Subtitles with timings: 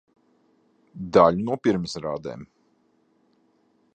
[1.17, 2.47] Daļu no pirmizrādēm.